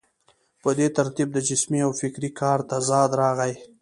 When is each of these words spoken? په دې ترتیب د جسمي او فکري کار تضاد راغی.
په 0.61 0.69
دې 0.77 0.87
ترتیب 0.97 1.27
د 1.33 1.37
جسمي 1.49 1.79
او 1.85 1.91
فکري 2.01 2.29
کار 2.39 2.59
تضاد 2.71 3.09
راغی. 3.21 3.53